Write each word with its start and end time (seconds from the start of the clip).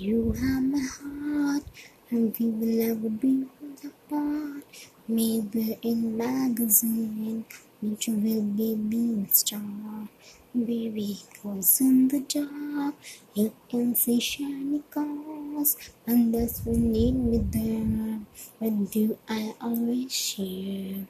You 0.00 0.32
have 0.32 0.62
my 0.62 0.80
heart, 0.80 1.64
and 2.08 2.34
we 2.38 2.46
will 2.46 2.74
never 2.84 3.10
be 3.10 3.46
apart. 3.84 4.64
Maybe 5.06 5.76
in 5.82 6.16
magazine, 6.16 7.44
but 7.82 8.06
you 8.06 8.14
will 8.14 8.40
be 8.40 8.76
being 8.76 9.28
star. 9.30 10.08
Baby 10.54 11.18
goes 11.42 11.82
in 11.82 12.08
the 12.08 12.20
dark, 12.20 12.94
you 13.34 13.52
can 13.68 13.94
see 13.94 14.18
shiny 14.20 14.82
cars, 14.90 15.76
and 16.06 16.34
that's 16.34 16.64
what 16.64 16.78
need 16.78 17.16
me 17.16 17.38
there. 17.52 18.20
With 18.58 18.90
do 18.90 19.18
I 19.28 19.52
always 19.60 20.14
share. 20.14 21.04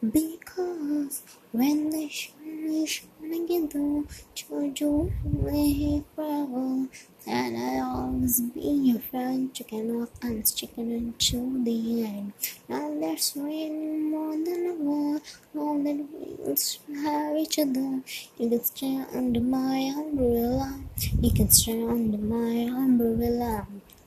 Because 0.00 1.22
when 1.50 1.90
the 1.90 2.08
sun 2.08 2.86
together, 3.30 4.04
Jojo 4.34 5.12
will 5.24 6.04
forever. 6.14 6.88
And 7.26 7.56
I'll 7.58 7.96
always 7.96 8.40
be 8.40 8.60
your 8.60 9.00
friend, 9.00 9.52
chicken 9.52 9.90
off 10.00 10.10
and 10.22 10.44
chicken 10.54 10.92
until 10.92 11.62
the 11.62 12.04
end. 12.04 12.32
Now 12.68 12.94
there's 12.98 13.34
raining 13.36 14.10
more 14.10 14.32
than 14.32 14.66
a 14.66 14.78
ever. 14.78 15.20
All 15.56 15.82
that 15.82 15.98
we 16.86 17.02
have 17.02 17.36
each 17.36 17.58
other. 17.58 18.00
You 18.38 18.48
can 18.48 18.64
stay 18.64 19.04
under 19.14 19.40
my 19.40 19.92
umbrella. 19.96 20.80
You 21.20 21.30
can 21.32 21.50
stay 21.50 21.82
under 21.82 22.18
my 22.18 22.70
umbrella. 22.82 23.66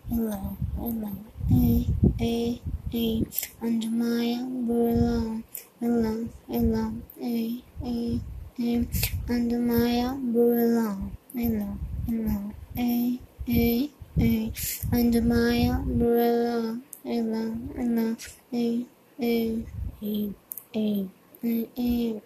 Hello, 0.10 0.58
hello, 0.76 1.12
hey, 1.48 1.88
hey, 2.18 2.62
hey, 2.90 3.26
under 3.62 3.88
my 3.88 4.26
umbrella. 4.40 5.42
Hello, 5.80 6.28
hello, 6.50 6.94
hey, 7.20 7.64
hey, 7.82 8.20
hey, 8.62 8.88
under 9.28 9.58
my 9.58 10.06
umbrella. 10.06 10.96
Hello, 11.34 11.78
hello, 12.06 12.54
hey, 12.76 13.20
hey, 13.46 13.90
hey, 14.16 14.54
under 14.94 15.22
my 15.22 15.74
umbrella. 15.74 16.80
Hello, 17.04 17.58
hello, 17.76 18.16
hey, 18.52 18.86
hey, 19.18 19.66
hey, 20.00 20.30
hey, 20.74 21.08
hey, 21.42 21.70
hey. 21.76 22.22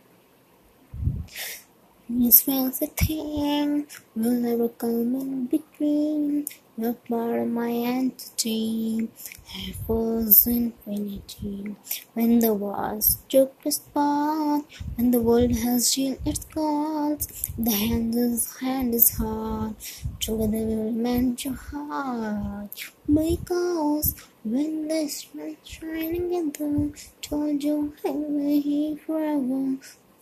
You 2.09 2.31
smell 2.31 2.67
the 2.67 2.87
thing 2.87 3.87
will 4.15 4.31
never 4.31 4.67
come 4.67 5.15
in 5.15 5.45
between. 5.45 6.45
Part 6.77 7.39
of 7.39 7.47
my 7.47 7.71
entity. 7.71 9.07
Was 9.87 10.45
infinity. 10.45 11.73
When 12.13 12.39
the 12.39 12.53
wars 12.53 13.19
took 13.29 13.53
its 13.63 13.79
part, 13.79 14.65
when 14.95 15.11
the 15.11 15.21
world 15.21 15.51
has 15.51 15.91
sealed 15.91 16.19
its 16.25 16.43
gods, 16.43 17.49
the 17.57 17.71
hand 17.71 18.13
is 18.15 18.57
hand 18.57 18.93
is 18.93 19.15
hard. 19.15 19.75
Together 20.19 20.51
we 20.51 20.75
will 20.75 20.91
mend 20.91 21.45
your 21.45 21.53
heart. 21.53 22.91
Because 23.07 24.13
when 24.43 24.89
the 24.89 25.07
sun 25.07 25.55
shining 25.63 26.51
together, 26.51 26.91
told 27.21 27.63
you 27.63 27.93
I 28.05 28.09
will 28.09 28.61
here 28.61 28.97
forever. 28.97 29.77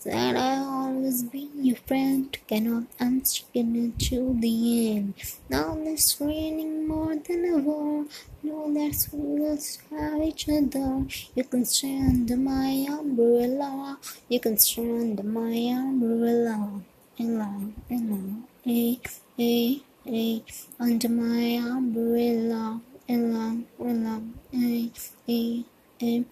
That 0.05 0.35
I'll 0.35 0.67
always 0.67 1.23
be 1.23 1.49
your 1.55 1.77
friend, 1.77 2.37
cannot 2.45 2.83
I'm 2.99 3.23
sticking 3.23 3.75
it 3.85 3.99
to 4.09 4.35
the 4.37 4.97
end. 4.97 5.13
Now 5.49 5.77
it's 5.79 6.19
raining 6.19 6.85
more 6.85 7.15
than 7.15 7.45
ever. 7.45 8.03
Know 8.43 8.73
that 8.73 9.07
we 9.13 9.39
will 9.39 9.57
have 9.91 10.21
each 10.21 10.49
other. 10.49 11.05
You 11.35 11.43
can 11.45 11.63
stay 11.63 11.97
under 11.99 12.35
my 12.35 12.85
umbrella. 12.89 13.97
You 14.27 14.41
can 14.41 14.57
stay 14.57 14.81
under 14.81 15.23
my 15.23 15.55
umbrella. 15.71 16.81
Ella, 17.17 17.51
Ella, 17.89 18.19
eh, 18.65 18.97
eh, 19.39 19.79
eh, 20.05 20.39
under 20.81 21.09
my 21.09 21.59
umbrella. 21.77 22.81
Ella, 23.07 23.57
Ella, 23.79 24.21
eh, 24.51 24.89
eh, 25.29 25.63
eh, 26.01 26.23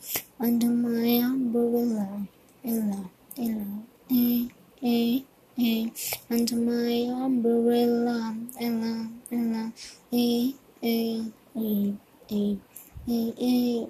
under 0.41 0.67
my 0.67 1.23
umbrella. 1.23 2.27
Ella. 2.65 3.09
Ella, 3.37 3.65
eh, 4.09 4.49
eh, 4.81 5.23
eh, 5.57 5.91
under 6.51 6.71
my 6.71 7.25
umbrella, 7.25 8.35
Ella, 8.59 9.07
Ella, 9.31 9.71
eh, 10.11 10.51
eh, 10.81 11.23
eh, 11.55 11.93
eh. 13.07 13.85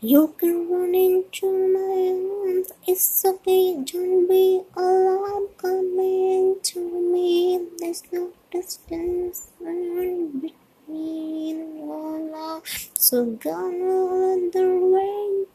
You 0.00 0.34
can 0.38 0.68
run 0.70 0.94
into 0.94 1.46
my 1.46 2.48
arms, 2.48 2.72
it's 2.86 3.24
okay, 3.24 3.76
don't 3.84 4.28
be 4.28 4.62
alarmed, 4.76 5.48
come 5.58 5.98
into 5.98 6.80
me, 7.12 7.66
there's 7.78 8.02
no 8.12 8.30
distance 8.50 9.48
between 9.58 10.50
love, 12.32 12.62
so 12.98 13.24
gonna 13.24 14.04
let 14.04 14.52
the 14.52 14.66
rain 14.66 15.46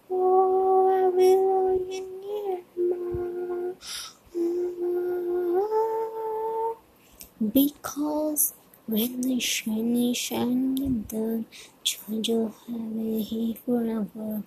the 8.87 9.39
shiny 9.39 10.13
shiny 10.13 11.03
the 11.09 11.45
will 12.07 12.53
have 12.67 12.97
a 12.97 13.21
here 13.21 13.55
forever. 13.65 14.43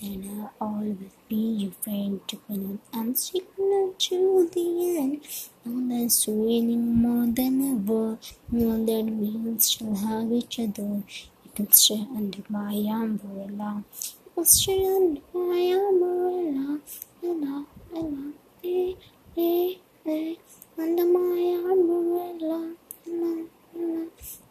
Then 0.00 0.50
I'll 0.60 0.68
always 0.68 0.96
be 1.28 1.36
your 1.36 1.72
friend 1.82 2.20
to 2.28 2.36
when 2.46 2.80
I'm 2.92 3.14
sticking 3.14 3.94
to 3.98 4.50
the 4.52 4.96
end. 4.98 5.20
Now 5.64 5.96
that's 5.96 6.26
raining 6.26 6.96
more 7.02 7.26
than 7.26 7.54
ever. 7.72 8.18
Know 8.50 8.84
that 8.86 9.04
we'll 9.04 9.58
still 9.58 9.94
have 9.94 10.32
each 10.32 10.58
other. 10.58 11.02
You 11.44 11.50
can 11.54 11.70
stay 11.72 12.06
under 12.16 12.42
my 12.48 12.74
umbrella. 12.74 13.84
You 14.24 14.32
can 14.34 14.44
stay 14.44 14.84
under 14.84 15.20
my 15.32 15.62
umbrella. 15.88 16.80
Ella, 17.22 17.66
Ella, 17.94 18.32
eh, 18.64 18.94
eh, 19.36 19.78
eh, 20.06 20.36
under 20.78 21.04
my 21.04 21.42
umbrella, 21.70 22.74
Ella, 23.06 23.46
Ella, 23.76 24.06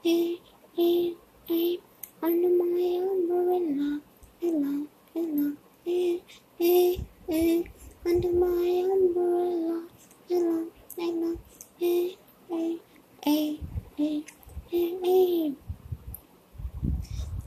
eh, 0.06 1.16
eh, 1.50 1.78
under 2.22 2.50
my 2.50 3.00
umbrella, 3.12 4.02
Ella, 4.42 4.88
Ella, 5.16 5.54
eh, 5.86 6.22
eh, 6.60 7.00
eh, 7.30 7.64
under 8.06 8.32
my 8.32 8.84
umbrella, 8.96 9.84
Ella, 10.30 10.66
Ella, 10.98 11.36
eh, 11.82 12.16
eh, 12.52 12.80
eh, 13.26 13.60
eh, 13.98 14.24
eh, 14.72 15.00
eh. 15.04 15.54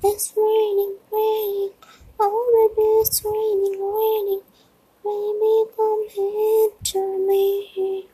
It's 0.05 0.33
raining, 0.37 0.97
raining, 1.13 1.73
oh 2.21 2.71
baby, 2.75 2.87
it's 3.01 3.23
raining, 3.25 3.79
raining. 3.81 4.43
Baby, 5.05 5.71
come 5.77 6.07
come 6.15 6.71
into 6.71 7.27
me. 7.27 8.07